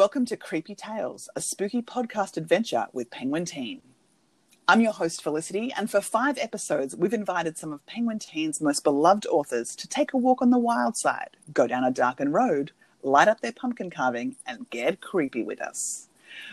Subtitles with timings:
[0.00, 3.82] welcome to Creepy Tales, a spooky podcast adventure with Penguin Teen.
[4.66, 8.82] I'm your host, Felicity, and for five episodes, we've invited some of Penguin Teen's most
[8.82, 12.70] beloved authors to take a walk on the wild side, go down a darkened road,
[13.02, 16.08] light up their pumpkin carving, and get creepy with us.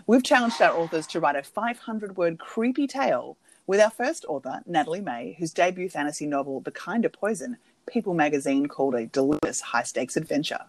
[0.05, 4.59] We've challenged our authors to write a 500 word creepy tale with our first author,
[4.65, 9.83] Natalie Mae, whose debut fantasy novel, The Kinder Poison, People magazine called a delicious high
[9.83, 10.65] stakes adventure.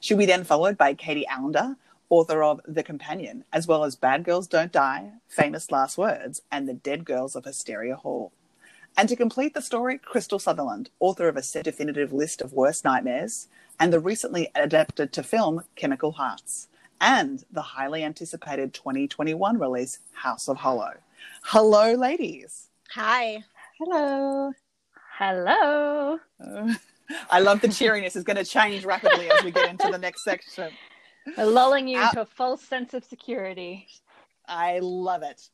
[0.00, 1.76] She'll be then followed by Katie Alender,
[2.08, 6.68] author of The Companion, as well as Bad Girls Don't Die, Famous Last Words, and
[6.68, 8.32] The Dead Girls of Hysteria Hall.
[8.96, 13.48] And to complete the story, Krystal Sutherland, author of a semi-definitive list of worst nightmares,
[13.78, 16.68] and the recently adapted to film Chemical Hearts,
[17.00, 20.94] and the highly anticipated 2021 release House of Hollow.
[21.42, 22.68] Hello, ladies.
[22.92, 23.44] Hi.
[23.78, 24.52] Hello.
[25.18, 26.18] Hello.
[26.42, 26.74] Uh,
[27.30, 30.24] I love the cheeriness is going to change rapidly as we get into the next
[30.24, 30.70] section.
[31.36, 33.86] Lulling you into a false sense of security.
[34.48, 35.48] I love it.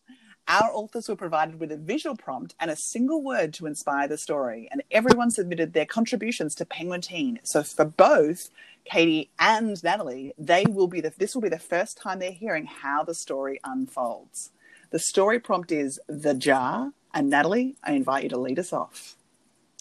[0.48, 4.18] Our authors were provided with a visual prompt and a single word to inspire the
[4.18, 7.38] story, and everyone submitted their contributions to Penguin Teen.
[7.44, 8.50] So for both
[8.84, 12.66] Katie and Natalie, they will be the this will be the first time they're hearing
[12.66, 14.50] how the story unfolds.
[14.90, 19.14] The story prompt is the jar, and Natalie, I invite you to lead us off.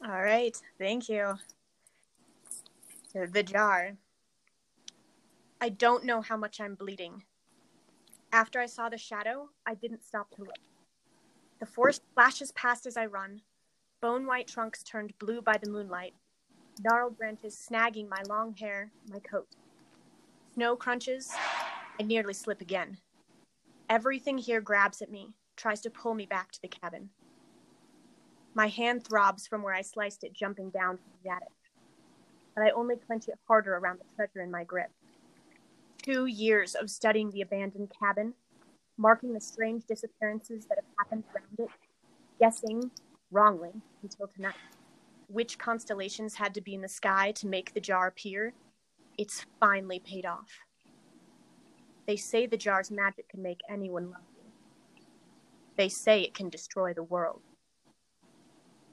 [0.05, 1.37] All right, thank you.
[3.13, 3.97] The jar.
[5.63, 7.21] I don't know how much I'm bleeding.
[8.33, 10.57] After I saw the shadow, I didn't stop to look.
[11.59, 13.41] The forest flashes past as I run,
[14.01, 16.15] bone white trunks turned blue by the moonlight,
[16.83, 19.47] gnarled branches snagging my long hair, my coat.
[20.55, 21.31] Snow crunches,
[21.99, 22.97] I nearly slip again.
[23.87, 27.11] Everything here grabs at me, tries to pull me back to the cabin.
[28.55, 31.49] My hand throbs from where I sliced it, jumping down from the attic.
[32.55, 34.89] But I only clench it harder around the treasure in my grip
[36.01, 38.33] two years of studying the abandoned cabin,
[38.97, 41.69] marking the strange disappearances that have happened around it,
[42.39, 42.91] guessing,
[43.31, 43.71] wrongly,
[44.03, 44.55] until tonight,
[45.27, 48.53] which constellations had to be in the sky to make the jar appear,
[49.17, 50.49] it's finally paid off.
[52.07, 55.05] They say the jar's magic can make anyone love you.
[55.77, 57.41] They say it can destroy the world.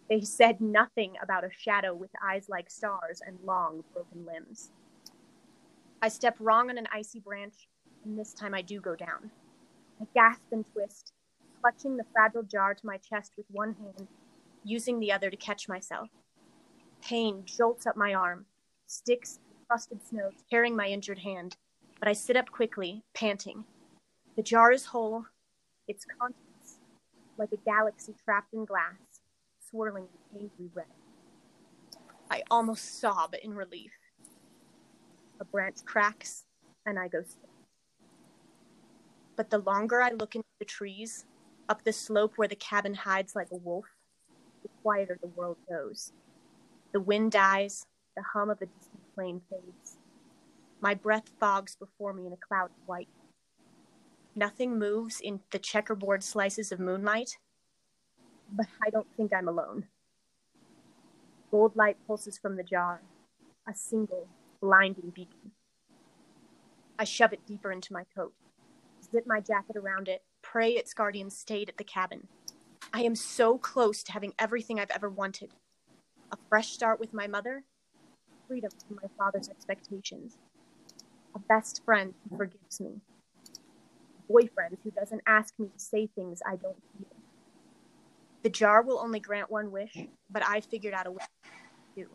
[0.08, 4.70] They said nothing about a shadow with eyes like stars and long, broken limbs.
[6.00, 7.68] I step wrong on an icy branch,
[8.04, 9.30] and this time I do go down.
[10.00, 11.12] I gasp and twist,
[11.60, 14.06] clutching the fragile jar to my chest with one hand,
[14.62, 16.08] using the other to catch myself.
[17.02, 18.46] Pain jolts up my arm,
[18.86, 21.56] sticks crusted snow tearing my injured hand,
[21.98, 23.64] but I sit up quickly, panting.
[24.36, 25.26] The jar is whole,
[25.88, 26.78] its contents,
[27.36, 28.94] like a galaxy trapped in glass,
[29.68, 30.86] swirling in angry red.
[32.30, 33.90] I almost sob in relief.
[35.40, 36.44] A branch cracks,
[36.84, 37.48] and I go still.
[39.36, 41.24] But the longer I look into the trees,
[41.68, 43.86] up the slope where the cabin hides like a wolf,
[44.62, 46.12] the quieter the world goes.
[46.92, 49.98] The wind dies, the hum of a distant plane fades.
[50.80, 53.08] My breath fogs before me in a cloud of white.
[54.34, 57.36] Nothing moves in the checkerboard slices of moonlight,
[58.50, 59.86] but I don't think I'm alone.
[61.50, 63.02] Gold light pulses from the jar,
[63.68, 64.28] a single
[64.60, 65.52] blinding beacon.
[66.98, 68.34] I shove it deeper into my coat,
[69.10, 72.26] zip my jacket around it, pray its guardian stayed at the cabin.
[72.92, 75.50] I am so close to having everything I've ever wanted
[76.30, 77.64] a fresh start with my mother,
[78.46, 80.36] freedom from my father's expectations,
[81.34, 83.00] a best friend who forgives me,
[83.46, 87.16] a boyfriend who doesn't ask me to say things I don't feel.
[88.42, 89.96] The jar will only grant one wish,
[90.30, 91.24] but I figured out a way
[91.96, 92.06] to.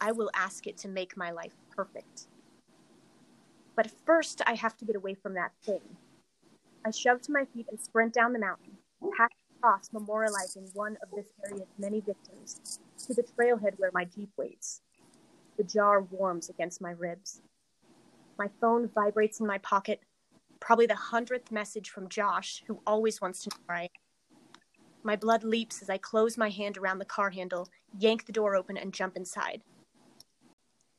[0.00, 2.28] I will ask it to make my life perfect.
[3.74, 5.80] But first, I have to get away from that thing.
[6.84, 8.78] I shove to my feet and sprint down the mountain,
[9.16, 14.30] past cross memorializing one of this area's many victims, to the trailhead where my jeep
[14.36, 14.82] waits.
[15.56, 17.40] The jar warms against my ribs.
[18.38, 20.00] My phone vibrates in my pocket,
[20.60, 23.88] probably the hundredth message from Josh, who always wants to am.
[25.02, 27.68] My blood leaps as I close my hand around the car handle,
[27.98, 29.62] yank the door open, and jump inside.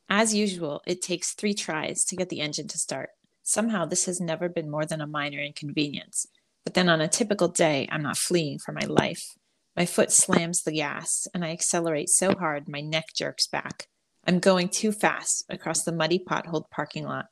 [0.09, 3.09] As usual, it takes three tries to get the engine to start.
[3.43, 6.27] Somehow, this has never been more than a minor inconvenience.
[6.63, 9.35] But then on a typical day, I'm not fleeing for my life.
[9.75, 13.87] My foot slams the gas, and I accelerate so hard my neck jerks back.
[14.25, 17.25] I'm going too fast across the muddy potholed parking lot,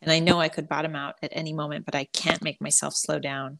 [0.00, 2.94] and I know I could bottom out at any moment, but I can't make myself
[2.94, 3.58] slow down.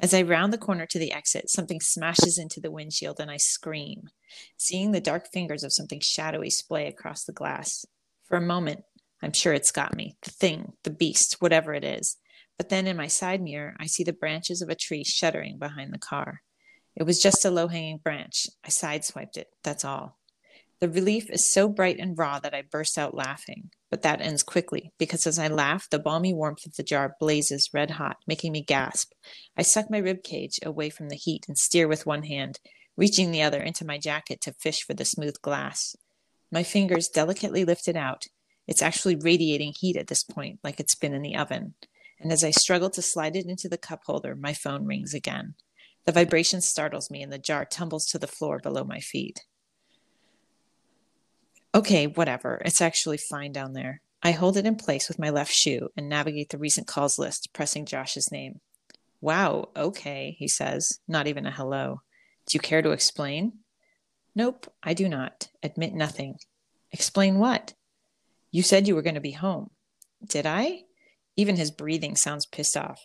[0.00, 3.36] As I round the corner to the exit, something smashes into the windshield and I
[3.36, 4.08] scream,
[4.56, 7.86] seeing the dark fingers of something shadowy splay across the glass.
[8.30, 8.84] For a moment,
[9.20, 10.16] I'm sure it's got me.
[10.22, 12.16] The thing, the beast, whatever it is.
[12.56, 15.92] But then in my side mirror, I see the branches of a tree shuddering behind
[15.92, 16.42] the car.
[16.94, 18.46] It was just a low hanging branch.
[18.64, 20.18] I sideswiped it, that's all.
[20.78, 23.70] The relief is so bright and raw that I burst out laughing.
[23.90, 27.70] But that ends quickly, because as I laugh, the balmy warmth of the jar blazes
[27.74, 29.10] red hot, making me gasp.
[29.56, 32.60] I suck my rib cage away from the heat and steer with one hand,
[32.96, 35.96] reaching the other into my jacket to fish for the smooth glass.
[36.50, 38.26] My fingers delicately lifted out.
[38.66, 41.74] It's actually radiating heat at this point, like it's been in the oven.
[42.18, 45.54] And as I struggle to slide it into the cup holder, my phone rings again.
[46.04, 49.40] The vibration startles me, and the jar tumbles to the floor below my feet.
[51.74, 52.60] Okay, whatever.
[52.64, 54.02] It's actually fine down there.
[54.22, 57.50] I hold it in place with my left shoe and navigate the recent calls list,
[57.52, 58.60] pressing Josh's name.
[59.20, 62.02] Wow, okay, he says, not even a hello.
[62.46, 63.52] Do you care to explain?
[64.34, 65.48] Nope, I do not.
[65.62, 66.36] Admit nothing.
[66.92, 67.74] Explain what?
[68.50, 69.70] You said you were going to be home.
[70.26, 70.82] Did I?
[71.36, 73.00] Even his breathing sounds pissed off.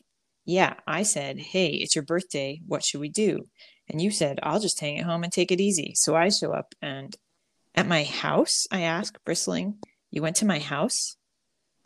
[0.46, 2.62] Yeah, I said, hey, it's your birthday.
[2.68, 3.48] What should we do?
[3.90, 5.94] And you said, I'll just hang at home and take it easy.
[5.96, 7.16] So I show up and
[7.74, 8.68] at my house?
[8.72, 9.76] I ask, bristling.
[10.10, 11.18] You went to my house?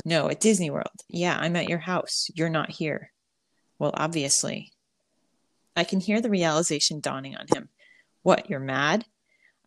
[0.05, 0.87] No, at Disney World.
[1.07, 2.29] Yeah, I'm at your house.
[2.33, 3.11] You're not here.
[3.79, 4.71] Well, obviously.
[5.75, 7.69] I can hear the realization dawning on him.
[8.21, 9.05] What, you're mad?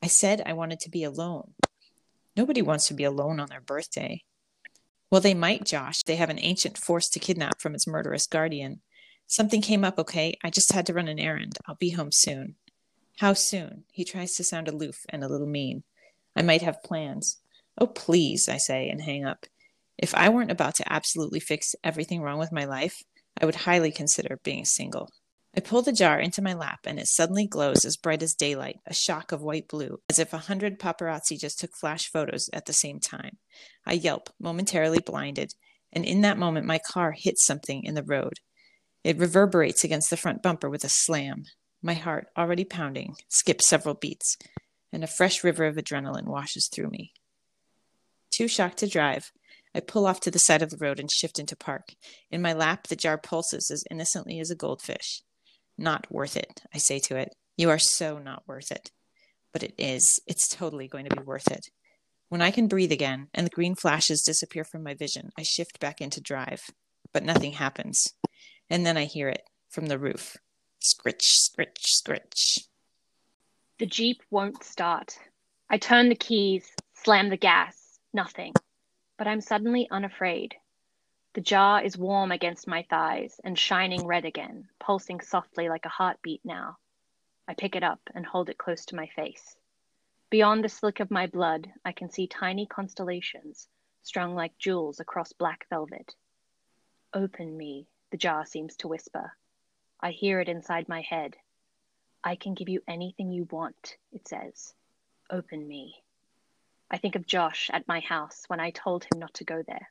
[0.02, 1.54] I said I wanted to be alone.
[2.36, 4.22] Nobody wants to be alone on their birthday.
[5.10, 6.02] Well, they might, Josh.
[6.02, 8.80] They have an ancient force to kidnap from its murderous guardian.
[9.26, 10.36] Something came up, okay?
[10.42, 11.58] I just had to run an errand.
[11.66, 12.56] I'll be home soon.
[13.18, 13.84] How soon?
[13.92, 15.84] He tries to sound aloof and a little mean.
[16.34, 17.38] I might have plans.
[17.78, 19.46] Oh, please, I say and hang up.
[19.98, 23.02] If I weren't about to absolutely fix everything wrong with my life,
[23.40, 25.10] I would highly consider being single.
[25.54, 28.80] I pull the jar into my lap and it suddenly glows as bright as daylight,
[28.86, 32.64] a shock of white blue, as if a hundred paparazzi just took flash photos at
[32.64, 33.36] the same time.
[33.84, 35.54] I yelp, momentarily blinded,
[35.92, 38.40] and in that moment my car hits something in the road.
[39.04, 41.44] It reverberates against the front bumper with a slam.
[41.82, 44.38] My heart, already pounding, skips several beats
[44.92, 47.12] and a fresh river of adrenaline washes through me.
[48.30, 49.32] Too shocked to drive,
[49.74, 51.94] I pull off to the side of the road and shift into park.
[52.30, 55.22] In my lap, the jar pulses as innocently as a goldfish.
[55.78, 57.34] Not worth it, I say to it.
[57.56, 58.90] You are so not worth it.
[59.52, 60.20] But it is.
[60.26, 61.66] It's totally going to be worth it.
[62.28, 65.80] When I can breathe again and the green flashes disappear from my vision, I shift
[65.80, 66.62] back into drive.
[67.12, 68.14] But nothing happens.
[68.70, 70.36] And then I hear it from the roof.
[70.80, 72.58] Scritch, scritch, scritch.
[73.78, 75.18] The Jeep won't start.
[75.68, 76.64] I turn the keys,
[76.94, 78.54] slam the gas, nothing.
[79.18, 80.54] But I'm suddenly unafraid.
[81.34, 85.90] The jar is warm against my thighs and shining red again, pulsing softly like a
[85.90, 86.78] heartbeat now.
[87.48, 89.56] I pick it up and hold it close to my face.
[90.30, 93.68] Beyond the slick of my blood, I can see tiny constellations
[94.02, 96.14] strung like jewels across black velvet.
[97.14, 99.32] Open me, the jar seems to whisper.
[100.00, 101.36] I hear it inside my head,
[102.24, 104.74] I can give you anything you want, it says.
[105.28, 106.04] Open me.
[106.88, 109.90] I think of Josh at my house when I told him not to go there.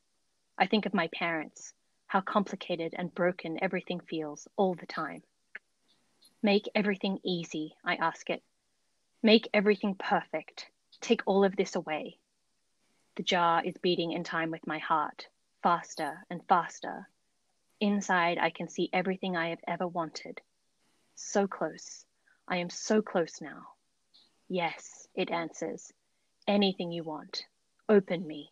[0.61, 1.73] I think of my parents,
[2.05, 5.23] how complicated and broken everything feels all the time.
[6.43, 8.43] Make everything easy, I ask it.
[9.23, 10.67] Make everything perfect.
[10.99, 12.19] Take all of this away.
[13.15, 15.27] The jar is beating in time with my heart,
[15.63, 17.09] faster and faster.
[17.79, 20.41] Inside, I can see everything I have ever wanted.
[21.15, 22.05] So close,
[22.47, 23.63] I am so close now.
[24.47, 25.91] Yes, it answers.
[26.47, 27.47] Anything you want.
[27.89, 28.51] Open me.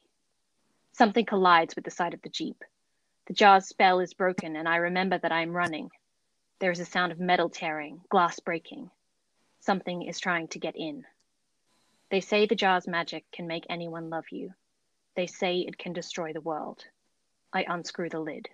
[1.00, 2.62] Something collides with the side of the Jeep.
[3.28, 5.92] The jar's spell is broken, and I remember that I am running.
[6.60, 8.92] There is a sound of metal tearing, glass breaking.
[9.62, 11.06] Something is trying to get in.
[12.12, 14.54] They say the jar's magic can make anyone love you.
[15.16, 16.84] They say it can destroy the world.
[17.54, 18.50] I unscrew the lid.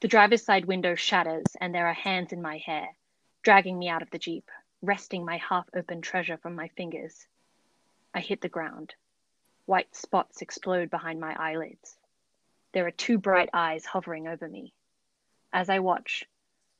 [0.00, 2.88] The driver's side window shatters, and there are hands in my hair
[3.42, 4.50] dragging me out of the Jeep,
[4.82, 7.26] wresting my half open treasure from my fingers.
[8.12, 8.94] I hit the ground.
[9.68, 11.94] White spots explode behind my eyelids.
[12.72, 14.72] There are two bright eyes hovering over me.
[15.52, 16.24] As I watch,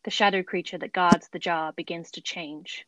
[0.04, 2.87] the shadow creature that guards the jar begins to change.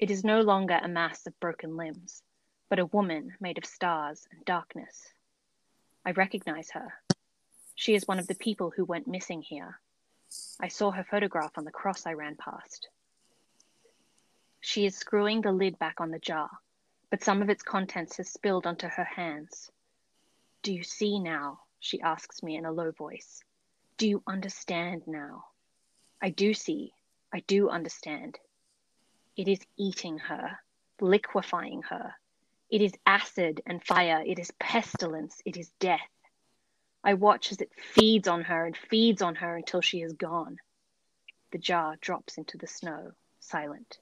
[0.00, 2.20] It is no longer a mass of broken limbs,
[2.68, 5.06] but a woman made of stars and darkness.
[6.04, 6.94] I recognize her.
[7.76, 9.78] She is one of the people who went missing here.
[10.58, 12.88] I saw her photograph on the cross I ran past.
[14.58, 16.50] She is screwing the lid back on the jar,
[17.10, 19.70] but some of its contents has spilled onto her hands.
[20.62, 21.60] Do you see now?
[21.80, 23.42] She asks me in a low voice.
[23.96, 25.44] Do you understand now?
[26.20, 26.92] I do see.
[27.32, 28.38] I do understand.
[29.36, 30.58] It is eating her,
[31.00, 32.14] liquefying her.
[32.70, 34.22] It is acid and fire.
[34.26, 35.40] It is pestilence.
[35.44, 36.10] It is death.
[37.04, 40.58] I watch as it feeds on her and feeds on her until she is gone.
[41.52, 43.98] The jar drops into the snow, silent.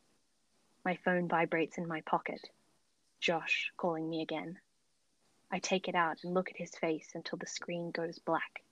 [0.84, 2.48] My phone vibrates in my pocket.
[3.26, 4.56] Josh calling me again.
[5.50, 8.62] I take it out and look at his face until the screen goes black.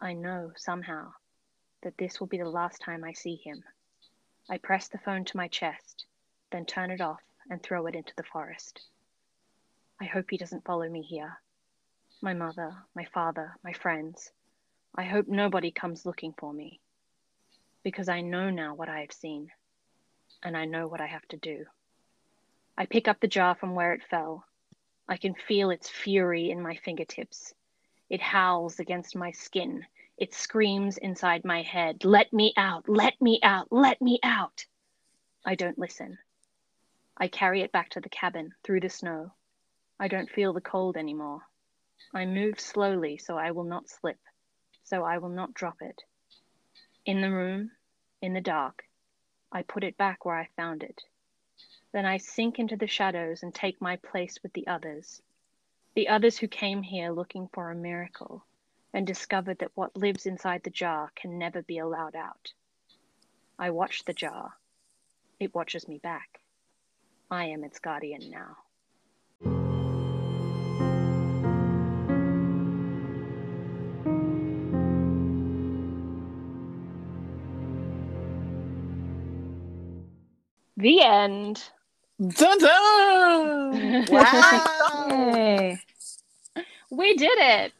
[0.00, 1.12] I know, somehow,
[1.84, 3.62] that this will be the last time I see him.
[4.50, 6.06] I press the phone to my chest,
[6.50, 8.80] then turn it off and throw it into the forest.
[10.00, 11.38] I hope he doesn't follow me here.
[12.20, 14.32] My mother, my father, my friends.
[14.96, 16.80] I hope nobody comes looking for me.
[17.84, 19.52] Because I know now what I have seen,
[20.42, 21.66] and I know what I have to do.
[22.80, 24.44] I pick up the jar from where it fell.
[25.08, 27.52] I can feel its fury in my fingertips.
[28.08, 29.84] It howls against my skin.
[30.16, 32.88] It screams inside my head, Let me out!
[32.88, 33.66] Let me out!
[33.72, 34.64] Let me out!
[35.44, 36.18] I don't listen.
[37.16, 39.32] I carry it back to the cabin through the snow.
[39.98, 41.40] I don't feel the cold anymore.
[42.14, 44.20] I move slowly so I will not slip,
[44.84, 46.04] so I will not drop it.
[47.04, 47.72] In the room,
[48.22, 48.84] in the dark,
[49.50, 51.02] I put it back where I found it.
[51.92, 55.22] Then I sink into the shadows and take my place with the others.
[55.94, 58.44] The others who came here looking for a miracle
[58.92, 62.52] and discovered that what lives inside the jar can never be allowed out.
[63.58, 64.52] I watch the jar.
[65.40, 66.40] It watches me back.
[67.30, 68.56] I am its guardian now.
[80.76, 81.70] The end.
[82.18, 84.06] Dun dun!
[84.10, 85.06] Wow!
[85.08, 85.78] Yay.
[86.90, 87.72] We did it.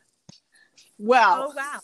[0.99, 1.80] Well, Oh wow.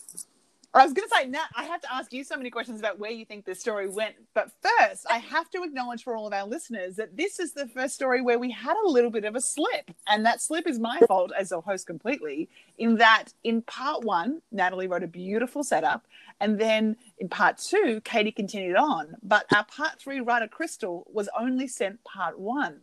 [0.81, 2.99] I was going to say, Nat, I have to ask you so many questions about
[2.99, 4.15] where you think this story went.
[4.33, 7.67] But first, I have to acknowledge for all of our listeners that this is the
[7.67, 9.91] first story where we had a little bit of a slip.
[10.07, 14.41] And that slip is my fault as a host completely, in that in part one,
[14.51, 16.05] Natalie wrote a beautiful setup.
[16.41, 19.15] And then in part two, Katie continued on.
[19.23, 22.81] But our part three writer, Krystal, was only sent part one.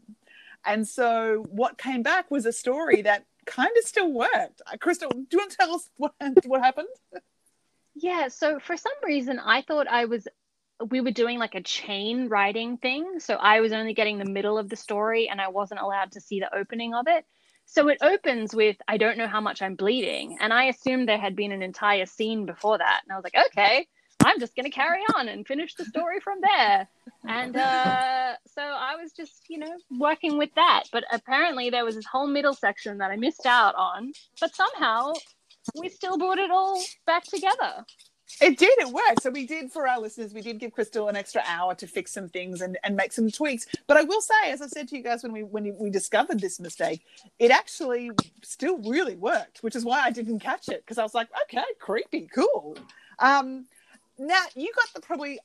[0.64, 4.62] And so what came back was a story that kind of still worked.
[4.66, 6.14] Uh, Krystal, do you want to tell us what,
[6.46, 6.88] what happened?
[7.94, 10.26] Yeah, so for some reason I thought I was
[10.90, 13.20] we were doing like a chain writing thing.
[13.20, 16.20] So I was only getting the middle of the story and I wasn't allowed to
[16.20, 17.24] see the opening of it.
[17.66, 21.18] So it opens with I don't know how much I'm bleeding and I assumed there
[21.18, 23.00] had been an entire scene before that.
[23.04, 23.86] And I was like, "Okay,
[24.24, 26.88] I'm just going to carry on and finish the story from there."
[27.28, 30.84] And uh so I was just, you know, working with that.
[30.92, 35.12] But apparently there was this whole middle section that I missed out on, but somehow
[35.74, 37.84] we still brought it all back together.
[38.40, 38.72] It did.
[38.78, 39.22] It worked.
[39.22, 40.32] So we did for our listeners.
[40.32, 43.30] We did give Krystal an extra hour to fix some things and, and make some
[43.30, 43.66] tweaks.
[43.86, 46.40] But I will say, as I said to you guys when we when we discovered
[46.40, 47.04] this mistake,
[47.38, 48.10] it actually
[48.42, 51.64] still really worked, which is why I didn't catch it because I was like, okay,
[51.78, 52.76] creepy, cool.
[53.18, 53.66] Um,
[54.18, 55.38] Nat, you got the probably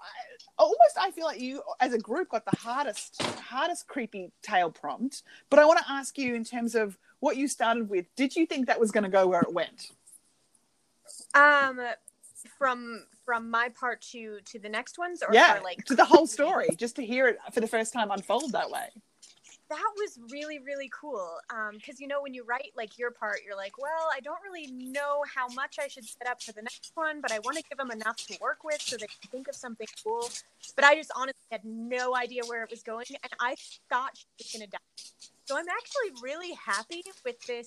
[0.58, 0.98] almost.
[1.00, 5.24] I feel like you, as a group, got the hardest hardest creepy tale prompt.
[5.50, 8.06] But I want to ask you in terms of what you started with.
[8.16, 9.92] Did you think that was going to go where it went?
[11.38, 11.80] Um,
[12.58, 16.28] from from my part to to the next ones, or yeah, like to the whole
[16.38, 18.88] story, just to hear it for the first time unfold that way.
[19.70, 21.28] that was really really cool.
[21.50, 24.40] Um because you know when you write like your part you're like well i don't
[24.50, 27.58] really know how much i should set up for the next one but i want
[27.58, 30.30] to give them enough to work with so they can think of something cool.
[30.76, 33.56] But i just honestly had no idea where it was going and i
[33.90, 34.78] thought she was gonna die.
[35.46, 37.66] So i'm actually really happy with this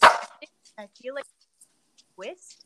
[0.79, 1.27] i feel like
[2.17, 2.65] twist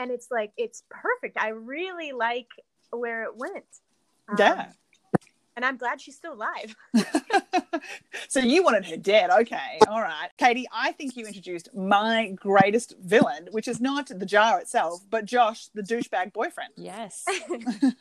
[0.00, 2.48] and it's like it's perfect i really like
[2.90, 3.64] where it went
[4.28, 4.72] Um, Yeah.
[5.56, 6.74] and i'm glad she's still alive
[8.28, 9.30] so you wanted her dead.
[9.30, 9.78] Okay.
[9.88, 10.28] All right.
[10.38, 15.24] Katie, I think you introduced my greatest villain, which is not the jar itself, but
[15.24, 16.72] Josh, the douchebag boyfriend.
[16.76, 17.24] Yes.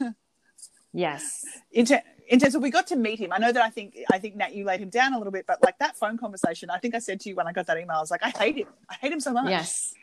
[0.94, 1.46] yes.
[1.72, 3.96] In, ter- in terms of we got to meet him, I know that I think
[4.12, 6.70] I think Nat, you laid him down a little bit, but like that phone conversation,
[6.70, 8.30] I think I said to you when I got that email, I was like, I
[8.30, 8.68] hate him.
[8.90, 9.50] I hate him so much.
[9.50, 9.94] Yes.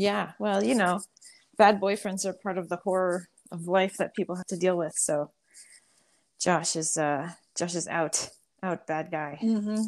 [0.00, 0.32] Yeah.
[0.38, 1.00] Well, you know,
[1.58, 4.94] bad boyfriends are part of the horror of life that people have to deal with.
[4.96, 5.30] So
[6.40, 8.30] Josh is uh Josh is out.
[8.62, 9.36] Out bad guy.
[9.40, 9.82] hmm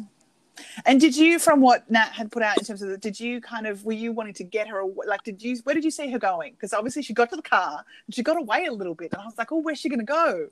[0.85, 3.41] And did you, from what Nat had put out in terms of, the, did you
[3.41, 6.11] kind of, were you wanting to get her, like, did you, where did you see
[6.11, 6.53] her going?
[6.53, 9.21] Because obviously she got to the car and she got away a little bit, and
[9.21, 10.49] I was like, oh, where's she going to go?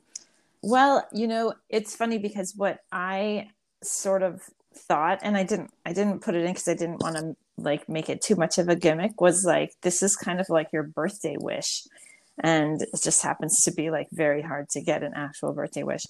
[0.64, 3.50] Well, you know, it's funny because what I
[3.84, 4.42] sort of
[4.74, 7.88] thought, and I didn't, I didn't put it in because I didn't want to like
[7.88, 9.20] make it too much of a gimmick.
[9.22, 11.84] Was like this is kind of like your birthday wish,
[12.40, 16.06] and it just happens to be like very hard to get an actual birthday wish.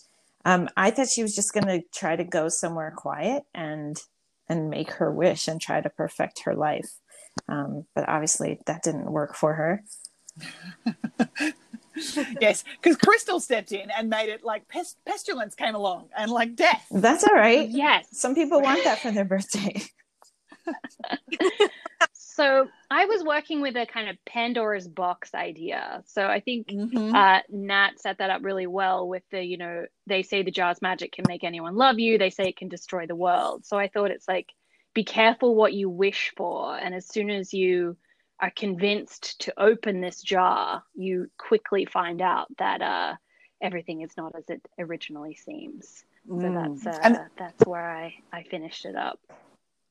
[0.45, 3.97] Um, I thought she was just going to try to go somewhere quiet and
[4.49, 6.89] and make her wish and try to perfect her life.
[7.47, 9.83] Um, but obviously, that didn't work for her.
[12.41, 16.55] yes, because Krystal stepped in and made it like pest- pestilence came along and like
[16.55, 16.85] death.
[16.91, 17.67] That's all right.
[17.69, 18.07] Yes.
[18.11, 19.81] Some people want that for their birthday.
[22.33, 26.01] So I was working with a kind of Pandora's box idea.
[26.07, 27.13] So I think Mhm.
[27.13, 30.81] uh, Nat set that up really well with the, you know, they say the jar's
[30.81, 32.17] magic can make anyone love you.
[32.17, 33.65] They say it can destroy the world.
[33.65, 34.47] So I thought it's like,
[34.95, 36.75] be careful what you wish for.
[36.77, 37.97] And as soon as you
[38.41, 43.15] are convinced to open this jar, you quickly find out that uh,
[43.61, 46.03] everything is not as it originally seems.
[46.27, 46.53] So Mm.
[46.83, 49.19] that's uh, And- that's where I I finished it up.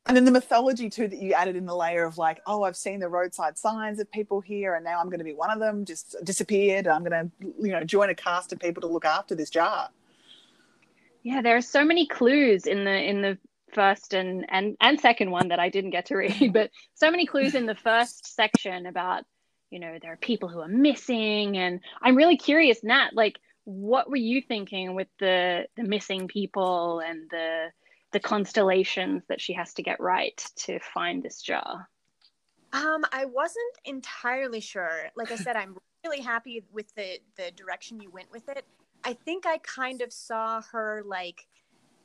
[0.07, 2.76] And then the mythology too that you added in the layer of like, oh, I've
[2.76, 5.61] seen the roadside signs of people here, and now I'm going to be one of
[5.61, 5.85] them.
[5.85, 6.88] Just disappeared.
[6.88, 9.90] I'm going to, you know, join a cast of people to look after this jar.
[11.23, 13.38] Yeah, there are so many clues in the in the
[13.73, 17.27] first and and and second one that I didn't get to read, but so many
[17.27, 19.25] clues in the first section about
[19.71, 24.11] you know there are people who are missing, and I'm really curious, Nat, like what
[24.11, 27.69] were you thinking with the the missing people and the
[28.12, 31.89] the constellations that she has to get right to find this jar?
[32.73, 35.11] Um, I wasn't entirely sure.
[35.17, 38.65] Like I said, I'm really happy with the the direction you went with it.
[39.05, 41.47] I think I kind of saw her like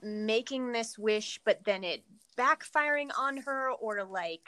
[0.01, 2.03] making this wish, but then it
[2.37, 4.47] backfiring on her, or like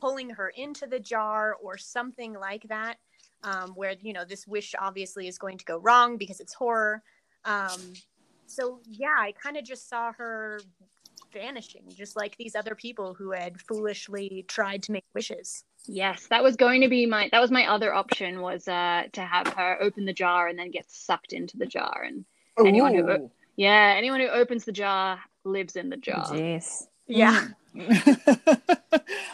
[0.00, 2.96] pulling her into the jar, or something like that.
[3.44, 7.02] Um, where you know this wish obviously is going to go wrong because it's horror.
[7.44, 7.92] Um,
[8.46, 10.60] so yeah, I kind of just saw her
[11.32, 15.64] vanishing, just like these other people who had foolishly tried to make wishes.
[15.86, 19.20] Yes, that was going to be my that was my other option was uh to
[19.20, 22.24] have her open the jar and then get sucked into the jar and
[22.58, 23.30] Anyone who- Ooh.
[23.58, 26.24] Yeah, anyone who opens the jar lives in the jar.
[26.26, 26.86] Jeez.
[27.08, 27.48] Yeah.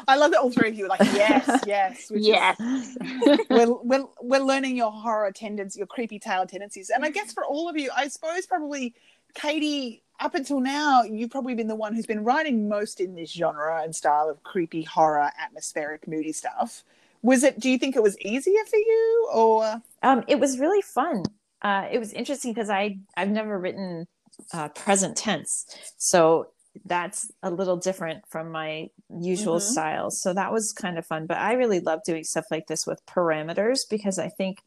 [0.09, 2.11] I love that all three of you are like, yes, yes.
[2.11, 2.57] which is- Yes.
[3.51, 6.91] we're, we're, we're learning your horror tendencies, your creepy tale tendencies.
[6.91, 8.95] And I guess for all of you, I suppose probably
[9.35, 13.31] Katie, up until now, you've probably been the one who's been writing most in this
[13.31, 16.83] genre and style of creepy horror, atmospheric, moody stuff.
[17.23, 19.83] Was it, do you think it was easier for you or?
[20.03, 21.25] Um, it was really fun.
[21.63, 24.07] Uh, it was interesting because I I've never written
[24.53, 25.67] uh, present tense,
[25.97, 26.49] so
[26.85, 29.63] that's a little different from my usual Mhm.
[29.73, 30.21] styles.
[30.21, 31.27] So that was kind of fun.
[31.27, 34.59] But I really love doing stuff like this with parameters because I think,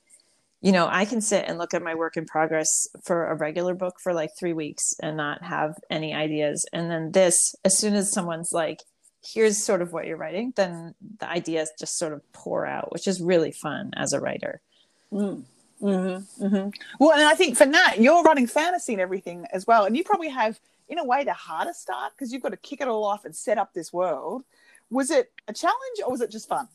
[0.61, 3.73] you know, I can sit and look at my work in progress for a regular
[3.73, 6.65] book for like three weeks and not have any ideas.
[6.71, 8.83] And then this, as soon as someone's like,
[9.21, 13.07] here's sort of what you're writing, then the ideas just sort of pour out, which
[13.07, 14.61] is really fun as a writer.
[15.11, 15.43] Mm.
[15.81, 16.69] Mm-hmm, mm-hmm.
[16.99, 20.03] Well, and I think for Nat, you're running fantasy and everything as well, and you
[20.03, 20.59] probably have,
[20.89, 23.35] in a way, the harder start because you've got to kick it all off and
[23.35, 24.43] set up this world.
[24.89, 26.67] Was it a challenge or was it just fun?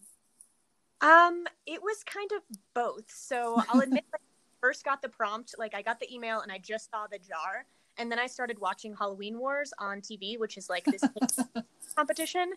[1.01, 2.43] Um, it was kind of
[2.75, 3.05] both.
[3.09, 4.23] So I'll admit, like,
[4.61, 7.67] first got the prompt, like I got the email and I just saw the jar,
[7.99, 11.03] and then I started watching Halloween Wars on TV, which is like this
[11.97, 12.53] competition,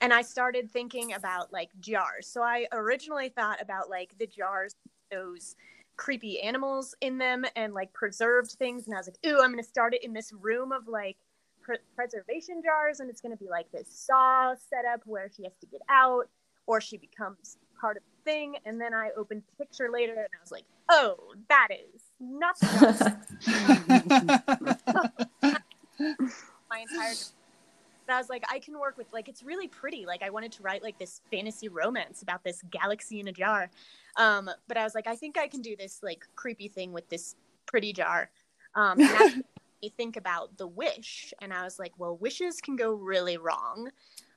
[0.00, 2.26] and I started thinking about like jars.
[2.26, 4.74] So I originally thought about like the jars,
[5.10, 5.56] those
[6.00, 9.62] creepy animals in them, and like preserved things, and I was like, ooh, I'm gonna
[9.62, 11.18] start it in this room of like
[11.60, 15.66] pre- preservation jars, and it's gonna be like this saw setup where she has to
[15.66, 16.26] get out
[16.66, 18.56] or she becomes part of the thing.
[18.64, 22.58] And then I opened the picture later and I was like, oh, that is not
[22.60, 23.16] the
[26.70, 27.14] my entire.
[28.10, 30.04] But I was like, I can work with like it's really pretty.
[30.04, 33.70] Like I wanted to write like this fantasy romance about this galaxy in a jar,
[34.16, 37.08] um, but I was like, I think I can do this like creepy thing with
[37.08, 38.32] this pretty jar.
[38.74, 39.26] Um, and that
[39.80, 43.90] me think about the wish, and I was like, well, wishes can go really wrong.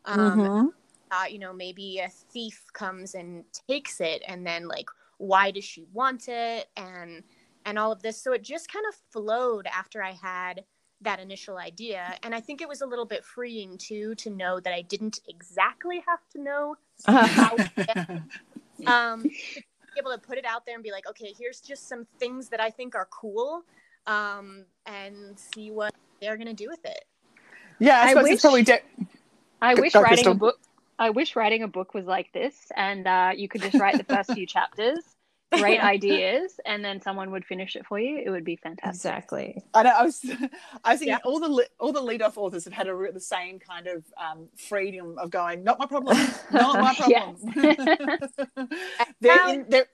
[0.06, 0.74] Um, Mhm.
[1.12, 5.64] thought, you know, maybe a thief comes and takes it, and then like, why does
[5.66, 7.24] she want it, and
[7.66, 8.22] and all of this.
[8.22, 10.66] So it just kind of flowed after I had
[11.04, 14.60] that initial idea, and I think it was a little bit freeing too to know
[14.60, 17.56] that I didn't exactly have to know how.
[18.88, 21.88] um, to be able to put it out there and be like, okay, here's just
[21.88, 23.64] some things that I think are cool,
[24.08, 27.06] um, and see what they're gonna do with it.
[27.80, 28.64] yeah, I I wish- it's probably.
[28.64, 28.82] De-
[29.62, 30.32] I wish go, writing Krystal.
[30.32, 30.60] a book.
[31.00, 34.04] I wish writing a book was like this, and uh, you could just write the
[34.04, 35.00] first few chapters,
[35.60, 38.22] great ideas, and then someone would finish it for you.
[38.26, 38.96] It would be fantastic.
[38.96, 39.64] exactly.
[39.74, 39.90] I know.
[39.92, 40.20] I was.
[40.84, 41.18] I was thinking Yeah.
[41.26, 44.48] all the all the lead off authors have had a, the same kind of um,
[44.58, 45.64] freedom of going.
[45.64, 46.18] Not my problem.
[46.52, 47.38] Not my problem.
[49.22, 49.88] they're, Now- in, they're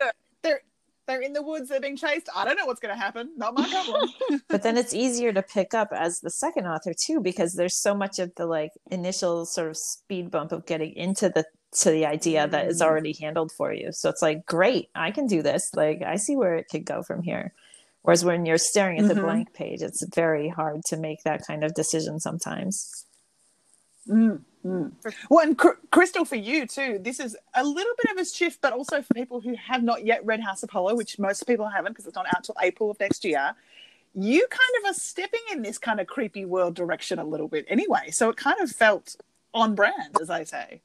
[0.43, 0.61] they're
[1.07, 1.69] they're in the woods.
[1.69, 2.29] They're being chased.
[2.35, 3.31] I don't know what's going to happen.
[3.35, 4.09] Not my problem.
[4.47, 7.95] but then it's easier to pick up as the second author too because there's so
[7.95, 12.05] much of the like initial sort of speed bump of getting into the to the
[12.05, 12.85] idea that is Mm.
[12.85, 13.91] already handled for you.
[13.91, 15.73] So it's like, great, I can do this.
[15.75, 17.53] Like, I see where it could go from here.
[18.01, 19.21] Whereas when you're staring at the Mhm.
[19.21, 23.05] blank page, it's very hard to make that kind of decision sometimes.
[24.07, 24.91] Mm, mm.
[25.29, 28.61] Well, and Cr- Krystal, for you too, this is a little bit of a shift,
[28.61, 31.67] but also for people who have not yet read House of Hollow, which most people
[31.67, 33.53] haven't because it's not out till April of next year.
[34.15, 37.65] You kind of are stepping in this kind of creepy world direction a little bit
[37.67, 38.09] anyway.
[38.09, 39.17] So it kind of felt
[39.53, 40.81] on brand, as I say.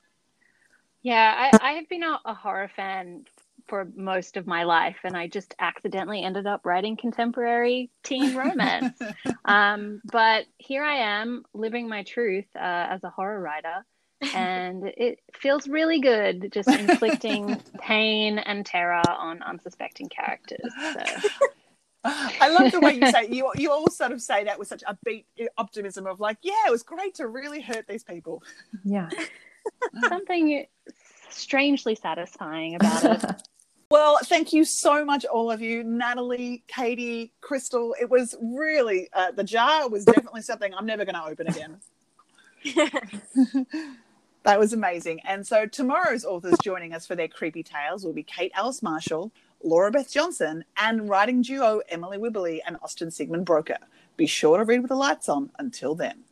[1.05, 3.27] Yeah, I, I have been a, a horror fan
[3.69, 8.99] for most of my life, and I just accidentally ended up writing contemporary teen romance.
[9.45, 13.85] um, but here I am living my truth uh, as a horror writer,
[14.35, 20.73] and it feels really good just inflicting pain and terror on unsuspecting characters.
[20.95, 21.29] So.
[22.07, 24.83] I love the way you say you you all sort of say that with such
[24.85, 25.25] upbeat
[25.57, 28.43] optimism of like, yeah, it was great to really hurt these people.
[28.85, 29.09] Yeah.
[30.09, 30.67] Something
[31.31, 33.43] strangely satisfying about it.
[33.91, 37.93] Well, thank you so much, all of you, Natalie, Katie, Krystal.
[38.01, 41.77] It was really uh, the jar was definitely something I'm never going to open again.
[44.43, 45.21] that was amazing.
[45.21, 49.31] And so tomorrow's authors joining us for their creepy tales will be Kate Alice Marshall,
[49.63, 53.77] Laura Beth Johnson, and writing duo Emily Wibberley and Austin Siegemund-Broka.
[54.17, 55.51] Be sure to read with the lights on.
[55.59, 56.25] Until then.